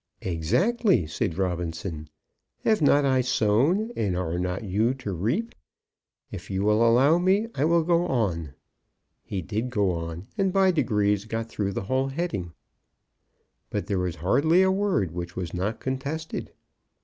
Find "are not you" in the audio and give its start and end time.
4.17-4.95